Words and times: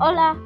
Hola. 0.00 0.36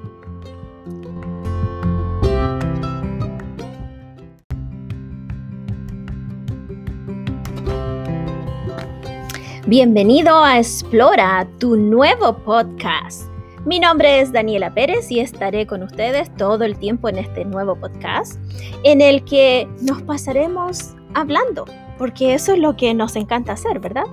Bienvenido 9.67 10.43
a 10.43 10.57
Explora, 10.57 11.47
tu 11.59 11.77
nuevo 11.77 12.33
podcast. 12.39 13.25
Mi 13.67 13.79
nombre 13.79 14.23
es 14.23 14.33
Daniela 14.33 14.73
Pérez 14.73 15.11
y 15.11 15.21
estaré 15.21 15.67
con 15.67 15.83
ustedes 15.83 16.35
todo 16.37 16.65
el 16.65 16.79
tiempo 16.79 17.11
en 17.11 17.19
este 17.19 17.45
nuevo 17.45 17.77
podcast 17.77 18.41
en 18.85 19.03
el 19.03 19.23
que 19.25 19.69
nos 19.83 20.01
pasaremos 20.03 20.95
hablando, 21.13 21.67
porque 21.99 22.33
eso 22.33 22.55
es 22.55 22.59
lo 22.59 22.75
que 22.75 22.95
nos 22.95 23.17
encanta 23.17 23.53
hacer, 23.53 23.81
¿verdad? 23.81 24.07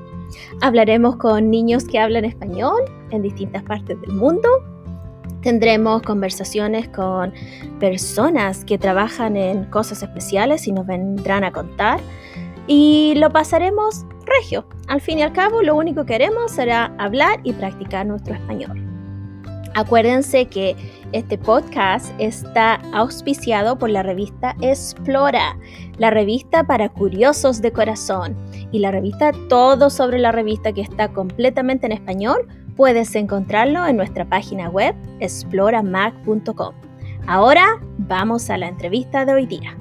Hablaremos 0.62 1.16
con 1.16 1.50
niños 1.50 1.86
que 1.86 1.98
hablan 1.98 2.26
español 2.26 2.82
en 3.12 3.22
distintas 3.22 3.64
partes 3.64 4.00
del 4.02 4.12
mundo. 4.12 4.50
Tendremos 5.42 6.02
conversaciones 6.02 6.90
con 6.90 7.34
personas 7.80 8.66
que 8.66 8.78
trabajan 8.78 9.38
en 9.38 9.66
cosas 9.66 10.04
especiales 10.04 10.68
y 10.68 10.72
nos 10.72 10.86
vendrán 10.86 11.44
a 11.44 11.52
contar. 11.52 12.00
Y 12.68 13.14
lo 13.16 13.30
pasaremos 13.30 14.06
regio. 14.26 14.66
Al 14.88 15.02
fin 15.02 15.20
y 15.20 15.24
al 15.24 15.34
cabo, 15.34 15.62
lo 15.62 15.76
único 15.76 16.06
que 16.06 16.16
haremos 16.16 16.52
será 16.52 16.94
hablar 16.98 17.40
y 17.44 17.54
practicar 17.54 18.06
nuestro 18.06 18.36
español. 18.36 18.89
Acuérdense 19.76 20.46
que 20.46 20.76
este 21.12 21.38
podcast 21.38 22.12
está 22.20 22.76
auspiciado 22.94 23.78
por 23.78 23.90
la 23.90 24.04
revista 24.04 24.56
Explora, 24.62 25.58
la 25.98 26.10
revista 26.10 26.64
para 26.64 26.90
curiosos 26.90 27.62
de 27.62 27.72
corazón. 27.72 28.36
Y 28.72 28.80
la 28.80 28.92
revista, 28.92 29.32
todo 29.48 29.90
sobre 29.90 30.20
la 30.20 30.32
revista 30.32 30.72
que 30.74 30.82
está 30.82 31.08
completamente 31.10 31.86
en 31.86 31.94
español, 31.94 32.48
puedes 32.76 33.16
encontrarlo 33.16 33.86
en 33.86 33.98
nuestra 33.98 34.26
página 34.26 34.70
web 34.70 34.96
exploramac.com. 35.20 36.74
Ahora 37.28 37.66
vamos 37.98 38.50
a 38.50 38.58
la 38.58 38.68
entrevista 38.68 39.26
de 39.26 39.34
hoy 39.34 39.46
día. 39.46 39.78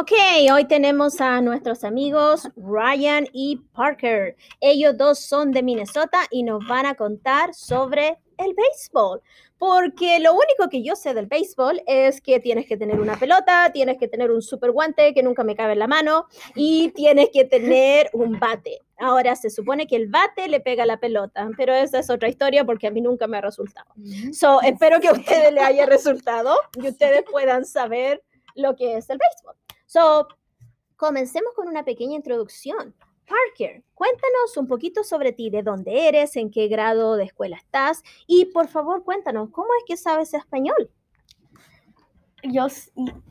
Ok, 0.00 0.12
hoy 0.52 0.64
tenemos 0.66 1.20
a 1.20 1.40
nuestros 1.40 1.82
amigos 1.82 2.48
Ryan 2.54 3.26
y 3.32 3.56
Parker. 3.74 4.36
Ellos 4.60 4.96
dos 4.96 5.18
son 5.18 5.50
de 5.50 5.60
Minnesota 5.64 6.20
y 6.30 6.44
nos 6.44 6.64
van 6.68 6.86
a 6.86 6.94
contar 6.94 7.52
sobre 7.52 8.16
el 8.36 8.54
béisbol. 8.54 9.20
Porque 9.58 10.20
lo 10.20 10.34
único 10.34 10.68
que 10.70 10.84
yo 10.84 10.94
sé 10.94 11.14
del 11.14 11.26
béisbol 11.26 11.82
es 11.84 12.20
que 12.20 12.38
tienes 12.38 12.66
que 12.66 12.76
tener 12.76 13.00
una 13.00 13.16
pelota, 13.16 13.72
tienes 13.72 13.98
que 13.98 14.06
tener 14.06 14.30
un 14.30 14.40
super 14.40 14.70
guante 14.70 15.12
que 15.14 15.24
nunca 15.24 15.42
me 15.42 15.56
cabe 15.56 15.72
en 15.72 15.80
la 15.80 15.88
mano 15.88 16.26
y 16.54 16.92
tienes 16.92 17.30
que 17.32 17.44
tener 17.44 18.08
un 18.12 18.38
bate. 18.38 18.78
Ahora 18.98 19.34
se 19.34 19.50
supone 19.50 19.88
que 19.88 19.96
el 19.96 20.06
bate 20.06 20.46
le 20.46 20.60
pega 20.60 20.86
la 20.86 21.00
pelota, 21.00 21.50
pero 21.56 21.74
esa 21.74 21.98
es 21.98 22.08
otra 22.08 22.28
historia 22.28 22.64
porque 22.64 22.86
a 22.86 22.92
mí 22.92 23.00
nunca 23.00 23.26
me 23.26 23.38
ha 23.38 23.40
resultado. 23.40 23.92
So, 24.32 24.62
espero 24.62 25.00
que 25.00 25.08
a 25.08 25.12
ustedes 25.12 25.52
les 25.52 25.64
haya 25.64 25.86
resultado 25.86 26.54
y 26.80 26.86
ustedes 26.86 27.24
puedan 27.28 27.64
saber 27.64 28.22
lo 28.54 28.76
que 28.76 28.96
es 28.96 29.10
el 29.10 29.18
béisbol. 29.18 29.56
So, 29.88 30.28
comencemos 30.96 31.54
con 31.54 31.66
una 31.66 31.82
pequeña 31.82 32.14
introducción. 32.14 32.94
Parker, 33.26 33.82
cuéntanos 33.94 34.56
un 34.58 34.66
poquito 34.66 35.02
sobre 35.02 35.32
ti, 35.32 35.48
de 35.48 35.62
dónde 35.62 36.08
eres, 36.08 36.36
en 36.36 36.50
qué 36.50 36.68
grado 36.68 37.16
de 37.16 37.24
escuela 37.24 37.56
estás 37.56 38.02
y 38.26 38.44
por 38.46 38.68
favor 38.68 39.02
cuéntanos, 39.02 39.48
¿cómo 39.50 39.68
es 39.78 39.84
que 39.86 39.96
sabes 39.96 40.34
español? 40.34 40.90
Yo, 42.42 42.66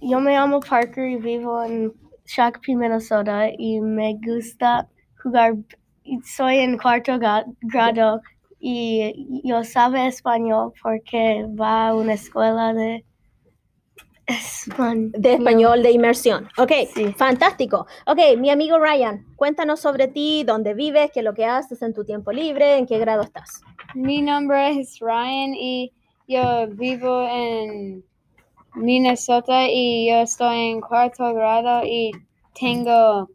yo 0.01 0.19
me 0.19 0.33
llamo 0.33 0.59
Parker 0.59 1.07
y 1.09 1.17
vivo 1.17 1.63
en 1.63 1.93
Shakopee, 2.25 2.75
Minnesota 2.75 3.49
y 3.55 3.79
me 3.79 4.17
gusta 4.23 4.89
jugar, 5.21 5.53
soy 6.23 6.57
en 6.57 6.77
cuarto 6.79 7.19
grado 7.61 8.21
y 8.59 9.41
yo 9.43 9.63
sabe 9.63 10.07
español 10.07 10.73
porque 10.81 11.45
va 11.59 11.89
a 11.89 11.95
una 11.95 12.13
escuela 12.13 12.73
de 12.73 13.05
de 14.27 15.33
español 15.33 15.81
de 15.81 15.91
inmersión. 15.91 16.49
Ok, 16.57 16.71
fantástico. 17.15 17.87
Ok, 18.05 18.19
mi 18.37 18.49
amigo 18.49 18.77
Ryan, 18.77 19.25
cuéntanos 19.35 19.79
sobre 19.79 20.07
ti, 20.07 20.43
dónde 20.45 20.73
vives, 20.73 21.11
qué 21.13 21.21
es 21.21 21.25
lo 21.25 21.33
que 21.33 21.45
haces 21.45 21.81
en 21.81 21.93
tu 21.93 22.03
tiempo 22.03 22.31
libre, 22.31 22.77
en 22.77 22.85
qué 22.85 22.99
grado 22.99 23.23
estás. 23.23 23.61
Mi 23.95 24.21
nombre 24.21 24.79
es 24.79 24.99
Ryan 24.99 25.55
y 25.55 25.93
yo 26.27 26.67
vivo 26.67 27.25
en 27.27 28.03
Minnesota 28.75 29.67
y 29.69 30.09
yo 30.09 30.17
estoy 30.17 30.71
en 30.71 30.81
cuarto 30.81 31.33
grado 31.33 31.83
y 31.85 32.11
tengo, 32.59 33.29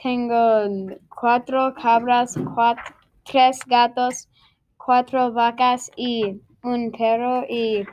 tengo 0.00 0.96
cuatro 1.08 1.74
cabras, 1.74 2.34
tres 3.24 3.58
gatos, 3.66 4.28
cuatro 4.76 5.32
vacas 5.32 5.90
y 5.96 6.40
un 6.62 6.92
perro 6.92 7.44
y 7.48 7.84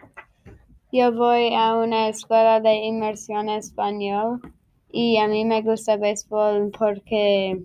yo 0.91 1.12
voy 1.12 1.53
a 1.53 1.75
una 1.75 2.09
escuela 2.09 2.59
de 2.59 2.75
inmersión 2.75 3.50
español 3.50 4.41
y 4.90 5.18
a 5.18 5.28
mí 5.28 5.44
me 5.46 5.62
gusta 5.62 5.97
béisbol 5.97 6.72
porque 6.78 7.63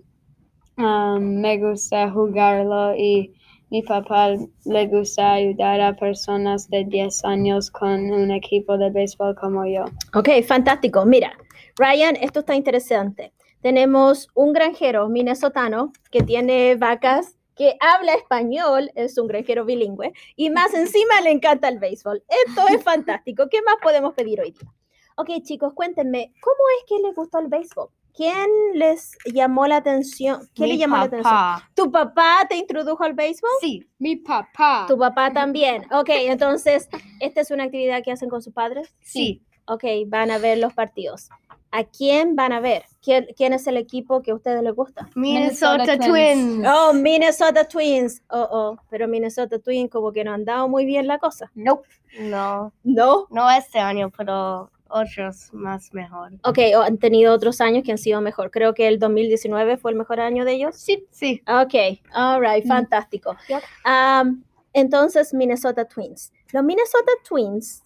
um, 0.77 1.41
me 1.41 1.57
gusta 1.57 2.11
jugarlo 2.11 2.95
y 2.95 3.33
mi 3.69 3.81
papá 3.83 4.35
le 4.65 4.87
gusta 4.87 5.33
ayudar 5.33 5.79
a 5.79 5.95
personas 5.95 6.69
de 6.69 6.83
10 6.83 7.23
años 7.23 7.71
con 7.71 8.11
un 8.11 8.31
equipo 8.31 8.77
de 8.77 8.89
béisbol 8.89 9.35
como 9.35 9.65
yo. 9.65 9.85
Ok, 10.13 10.29
fantástico. 10.45 11.05
Mira, 11.05 11.31
Ryan, 11.77 12.17
esto 12.17 12.41
está 12.41 12.55
interesante. 12.55 13.31
Tenemos 13.61 14.27
un 14.33 14.51
granjero 14.51 15.07
minnesotano 15.07 15.93
que 16.11 16.21
tiene 16.21 16.75
vacas 16.75 17.37
que 17.61 17.77
habla 17.79 18.15
español, 18.15 18.89
es 18.95 19.19
un 19.19 19.27
granjero 19.27 19.65
bilingüe, 19.65 20.13
y 20.35 20.49
más 20.49 20.73
encima 20.73 21.21
le 21.21 21.29
encanta 21.29 21.67
el 21.67 21.77
béisbol. 21.77 22.23
Esto 22.47 22.63
es 22.75 22.83
fantástico. 22.83 23.49
¿Qué 23.51 23.61
más 23.61 23.75
podemos 23.83 24.15
pedir 24.15 24.41
hoy 24.41 24.49
día? 24.49 24.73
Ok, 25.15 25.29
chicos, 25.43 25.71
cuéntenme, 25.75 26.33
¿cómo 26.41 26.57
es 26.79 26.85
que 26.87 27.07
les 27.07 27.15
gustó 27.15 27.37
el 27.37 27.49
béisbol? 27.49 27.89
¿Quién 28.15 28.49
les 28.73 29.15
llamó 29.31 29.67
la 29.67 29.75
atención? 29.75 30.49
¿Quién 30.55 30.69
le 30.69 30.77
llamó 30.77 30.97
la 30.97 31.03
atención? 31.03 31.35
¿Tu 31.75 31.91
papá 31.91 32.47
te 32.49 32.55
introdujo 32.55 33.03
al 33.03 33.13
béisbol? 33.13 33.51
Sí, 33.59 33.87
mi 33.99 34.15
papá. 34.15 34.85
¿Tu 34.87 34.97
papá 34.97 35.31
también? 35.31 35.83
Ok, 35.93 36.09
entonces, 36.09 36.89
¿esta 37.19 37.41
es 37.41 37.51
una 37.51 37.65
actividad 37.65 38.01
que 38.03 38.11
hacen 38.11 38.29
con 38.29 38.41
sus 38.41 38.55
padres? 38.55 38.91
Sí. 39.01 39.43
Ok, 39.67 39.83
van 40.07 40.31
a 40.31 40.39
ver 40.39 40.57
los 40.57 40.73
partidos. 40.73 41.29
¿A 41.73 41.85
quién 41.85 42.35
van 42.35 42.51
a 42.51 42.59
ver? 42.59 42.83
¿Quién, 43.01 43.27
quién 43.37 43.53
es 43.53 43.65
el 43.65 43.77
equipo 43.77 44.21
que 44.21 44.31
a 44.31 44.35
ustedes 44.35 44.61
les 44.61 44.75
gusta? 44.75 45.09
Minnesota, 45.15 45.97
Twins. 45.97 46.67
Oh, 46.67 46.91
Minnesota 46.93 47.65
Twins. 47.65 48.21
Oh, 48.29 48.47
oh, 48.51 48.77
pero 48.89 49.07
Minnesota 49.07 49.57
Twins 49.57 49.89
como 49.89 50.11
que 50.11 50.25
no 50.25 50.33
han 50.33 50.43
dado 50.43 50.67
muy 50.67 50.85
bien 50.85 51.07
la 51.07 51.17
cosa. 51.17 51.49
Nope. 51.55 51.87
No. 52.19 52.73
¿No? 52.83 53.27
No 53.29 53.49
este 53.49 53.79
año, 53.79 54.11
pero 54.15 54.69
otros 54.89 55.53
más 55.53 55.93
mejor. 55.93 56.33
Ok, 56.43 56.59
han 56.83 56.97
tenido 56.97 57.33
otros 57.33 57.61
años 57.61 57.83
que 57.85 57.93
han 57.93 57.97
sido 57.97 58.19
mejor. 58.19 58.51
Creo 58.51 58.73
que 58.73 58.89
el 58.89 58.99
2019 58.99 59.77
fue 59.77 59.91
el 59.91 59.97
mejor 59.97 60.19
año 60.19 60.43
de 60.43 60.51
ellos. 60.51 60.75
Sí, 60.75 61.07
sí. 61.09 61.41
Ok, 61.47 62.01
all 62.13 62.41
right, 62.41 62.67
fantástico. 62.67 63.37
Um, 63.85 64.43
entonces, 64.73 65.33
Minnesota 65.33 65.85
Twins. 65.85 66.33
Los 66.51 66.65
Minnesota 66.65 67.13
Twins, 67.27 67.81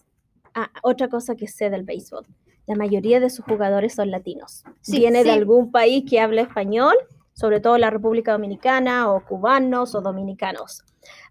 ah, 0.54 0.68
otra 0.82 1.08
cosa 1.08 1.36
que 1.36 1.46
sé 1.46 1.70
del 1.70 1.84
béisbol 1.84 2.26
la 2.66 2.74
mayoría 2.74 3.20
de 3.20 3.30
sus 3.30 3.44
jugadores 3.44 3.94
son 3.94 4.10
latinos. 4.10 4.64
Viene 4.88 5.24
de 5.24 5.30
algún 5.30 5.70
país 5.70 6.04
que 6.08 6.20
habla 6.20 6.42
español, 6.42 6.94
sobre 7.32 7.60
todo 7.60 7.78
la 7.78 7.90
República 7.90 8.32
Dominicana 8.32 9.10
o 9.10 9.24
cubanos 9.24 9.94
o 9.94 10.00
dominicanos. 10.00 10.82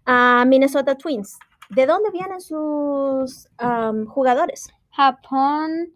Ah, 0.04 0.44
Minnesota 0.46 0.96
Twins. 0.96 1.38
¿De 1.68 1.84
dónde 1.86 2.10
vienen 2.10 2.40
sus 2.40 3.48
jugadores? 4.08 4.68
Japón, 4.90 5.92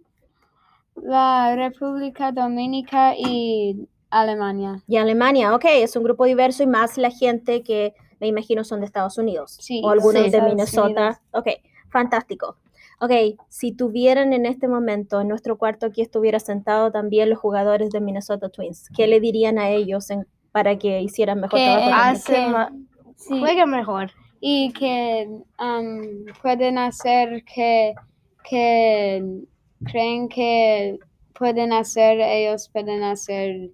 la 0.97 1.57
República 1.57 2.33
Dominicana 2.33 3.15
y 3.17 3.89
Alemania. 4.11 4.83
Y 4.87 4.97
Alemania, 4.97 5.55
ok, 5.55 5.65
es 5.67 5.97
un 5.97 6.03
grupo 6.03 6.25
diverso 6.25 6.63
y 6.65 6.67
más 6.67 6.99
la 6.99 7.11
gente 7.11 7.63
que 7.63 7.95
me 8.19 8.27
imagino 8.27 8.65
son 8.65 8.81
de 8.81 8.87
Estados 8.87 9.17
Unidos. 9.17 9.57
Sí, 9.61 9.81
o 9.83 9.91
algunos 9.91 10.31
de 10.31 10.43
Minnesota. 10.43 11.21
Ok, 11.31 11.47
fantástico. 11.89 12.57
Ok, 13.01 13.13
si 13.49 13.73
tuvieran 13.73 14.35
en 14.35 14.45
este 14.45 14.69
momento 14.69 15.23
en 15.23 15.29
nuestro 15.29 15.57
cuarto 15.57 15.87
aquí 15.87 16.03
estuviera 16.03 16.39
sentado 16.39 16.93
también 16.93 17.31
los 17.31 17.39
jugadores 17.39 17.91
de 17.91 18.01
Minnesota 18.01 18.51
Twins, 18.51 18.91
¿qué 18.95 19.07
le 19.07 19.21
dirían 19.21 19.59
a 19.59 19.71
ellos 19.71 20.09
para 20.53 20.79
que 20.79 21.01
hicieran 21.01 21.41
mejor 21.41 21.59
trabajo? 21.59 22.21
Que 22.27 23.39
jueguen 23.41 23.71
mejor. 23.71 24.11
Y 24.41 24.73
que 24.73 25.29
um, 25.59 26.27
pueden 26.43 26.77
hacer 26.77 27.43
que, 27.45 27.95
que 28.45 29.25
creen 29.85 30.29
que 30.29 30.99
pueden 31.39 31.73
hacer, 31.73 32.21
ellos 32.21 32.69
pueden 32.71 33.03
hacer 33.03 33.71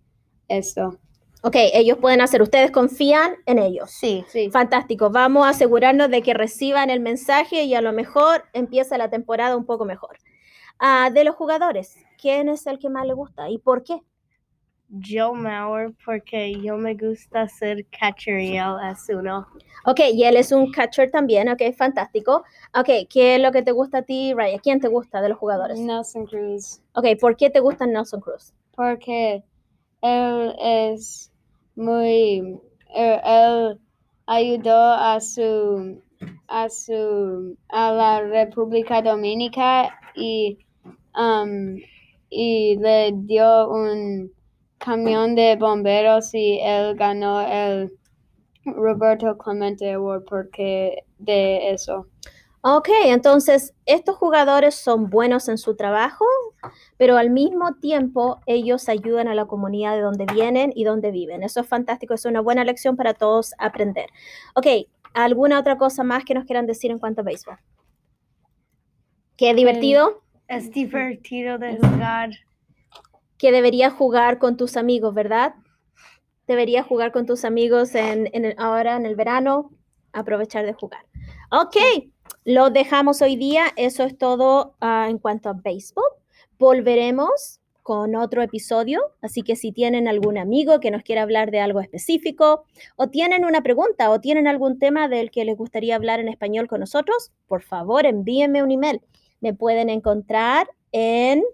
esto. 0.47 0.99
Ok, 1.47 1.55
ellos 1.75 1.99
pueden 1.99 2.21
hacer, 2.23 2.43
ustedes 2.43 2.73
confían 2.73 3.37
en 3.47 3.61
ellos. 3.61 3.93
Sí, 3.93 4.25
sí. 4.27 4.51
Fantástico, 4.51 5.11
vamos 5.11 5.47
a 5.47 5.51
asegurarnos 5.51 6.11
de 6.11 6.21
que 6.21 6.35
reciban 6.35 6.91
el 6.91 6.99
mensaje 6.99 7.63
y 7.63 7.77
a 7.77 7.81
lo 7.81 7.93
mejor 7.93 8.43
empieza 8.53 8.99
la 8.99 9.11
temporada 9.11 9.57
un 9.57 9.65
poco 9.65 9.85
mejor. 9.85 10.19
Ah, 10.81 11.09
de 11.15 11.23
los 11.23 11.37
jugadores, 11.37 11.99
¿quién 12.21 12.49
es 12.49 12.67
el 12.67 12.81
que 12.81 12.89
más 12.89 13.07
le 13.07 13.15
gusta 13.15 13.49
y 13.49 13.59
por 13.59 13.85
qué? 13.85 14.01
Joe 14.91 15.39
Mauer 15.39 15.93
porque 16.05 16.61
yo 16.61 16.77
me 16.79 16.97
gusta 16.97 17.47
ser 17.47 17.87
catcher 17.91 18.41
y 18.41 18.57
él 18.57 18.75
es 18.91 19.09
uno. 19.09 19.47
Ok, 19.85 20.01
y 20.15 20.25
él 20.25 20.37
es 20.37 20.51
un 20.51 20.73
catcher 20.73 21.13
también, 21.13 21.49
ok, 21.49 21.63
fantástico. 21.77 22.43
Ok, 22.75 22.89
¿qué 23.09 23.37
es 23.37 23.41
lo 23.41 23.53
que 23.53 23.63
te 23.63 23.71
gusta 23.71 23.99
a 23.99 24.03
ti, 24.03 24.35
Ryan? 24.35 24.59
¿Quién 24.59 24.81
te 24.81 24.89
gusta 24.89 25.21
de 25.21 25.29
los 25.29 25.39
jugadores? 25.39 25.79
Nelson 25.79 26.27
Cruz. 26.27 26.81
Ok, 26.95 27.07
¿por 27.21 27.37
qué 27.37 27.51
te 27.51 27.61
gusta 27.61 27.87
Nelson 27.87 28.21
Cruz? 28.21 28.53
Porque 28.75 29.45
él 30.03 30.57
es 30.59 31.31
muy. 31.77 32.59
Él, 32.95 33.21
él 33.25 33.81
ayudó 34.27 34.93
a 34.93 35.21
su. 35.21 36.03
a 36.49 36.69
su. 36.69 37.57
a 37.69 37.93
la 37.93 38.21
República 38.23 39.03
Dominica 39.03 39.99
y. 40.15 40.59
um, 41.17 41.77
y 42.31 42.77
le 42.77 43.13
dio 43.15 43.71
un 43.71 44.33
camión 44.79 45.35
de 45.35 45.57
bomberos 45.57 46.35
y 46.35 46.61
él 46.61 46.95
ganó 46.97 47.41
el 47.41 47.93
Roberto 48.65 49.37
Clemente 49.39 49.93
Award 49.93 50.25
porque 50.25 51.05
de 51.19 51.71
eso. 51.71 52.07
Ok, 52.63 52.89
entonces 53.05 53.75
estos 53.87 54.17
jugadores 54.17 54.75
son 54.75 55.09
buenos 55.09 55.49
en 55.49 55.57
su 55.57 55.77
trabajo, 55.77 56.25
pero 56.97 57.17
al 57.17 57.31
mismo 57.31 57.75
tiempo 57.75 58.41
ellos 58.47 58.89
ayudan 58.89 59.29
a 59.29 59.35
la 59.35 59.47
comunidad 59.47 59.95
de 59.95 60.01
donde 60.03 60.27
vienen 60.27 60.73
y 60.75 60.85
donde 60.85 61.11
viven. 61.11 61.43
Eso 61.43 61.61
es 61.61 61.67
fantástico, 61.67 62.15
es 62.15 62.25
una 62.25 62.41
buena 62.41 62.65
lección 62.65 62.97
para 62.97 63.15
todos 63.15 63.53
aprender. 63.59 64.09
Ok, 64.55 64.67
¿alguna 65.15 65.59
otra 65.59 65.77
cosa 65.79 66.03
más 66.05 66.25
que 66.25 66.35
nos 66.35 66.45
quieran 66.45 66.67
decir 66.67 66.91
en 66.91 66.99
cuanto 66.99 67.21
a 67.21 67.25
béisbol? 67.25 67.59
Qué 69.37 69.55
divertido, 69.55 70.23
Es 70.49 70.71
divertido 70.71 71.59
de 71.59 71.77
jugar. 71.77 72.31
que 73.39 73.53
deberías 73.53 73.93
jugar 73.93 74.39
con 74.39 74.57
tus 74.57 74.77
amigos, 74.77 75.13
¿verdad? 75.15 75.55
Deberías 76.47 76.87
jugar 76.87 77.13
con 77.13 77.27
tus 77.27 77.45
amigos 77.45 77.95
en, 77.95 78.31
en 78.33 78.45
el- 78.47 78.55
ahora 78.57 78.97
en 78.97 79.05
el 79.05 79.17
verano, 79.17 79.73
aprovechar 80.13 80.65
de 80.65 80.73
jugar. 80.73 81.05
Ok, 81.51 81.77
lo 82.45 82.71
dejamos 82.71 83.21
hoy 83.21 83.37
día. 83.37 83.65
Eso 83.77 84.05
es 84.05 84.17
todo 84.17 84.75
ah, 84.81 85.09
en 85.11 85.19
cuanto 85.19 85.49
a 85.51 85.53
béisbol. 85.53 86.05
Volveremos 86.59 87.61
con 87.83 88.17
otro 88.17 88.43
episodio, 88.43 89.01
así 89.23 89.43
que 89.43 89.55
si 89.55 89.71
tienen 89.71 90.09
algún 90.09 90.39
amigo 90.39 90.81
que 90.81 90.91
nos 90.91 91.05
quiera 91.05 91.23
hablar 91.23 91.53
de 91.53 91.61
algo 91.61 91.79
específico 91.81 92.65
o 92.97 93.07
tienen 93.09 93.45
una 93.45 93.63
pregunta 93.63 94.11
o 94.11 94.21
tienen 94.21 94.49
algún 94.49 94.81
tema 94.81 95.07
del 95.09 95.31
que 95.31 95.45
les 95.45 95.57
gustaría 95.57 95.95
hablar 95.95 96.19
en 96.19 96.27
español 96.29 96.67
con 96.67 96.81
nosotros, 96.81 97.31
por 97.47 97.63
favor 97.63 98.05
envíenme 98.07 98.65
un 98.65 98.73
email. 98.73 99.03
Me 99.41 99.55
pueden 99.55 99.89
encontrar 99.89 100.69
en 100.91 101.45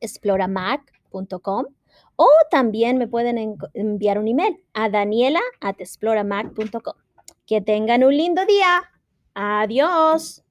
exploramac.com 0.00 1.64
o 2.16 2.28
también 2.50 2.98
me 2.98 3.06
pueden 3.08 3.38
en- 3.38 3.56
enviar 3.74 4.18
un 4.18 4.28
email 4.28 4.56
a 4.74 4.90
daniela@exploramac.com. 4.90 6.94
Que 7.46 7.60
tengan 7.60 8.02
un 8.04 8.16
lindo 8.16 8.44
día. 8.44 8.82
Adiós. 9.34 10.42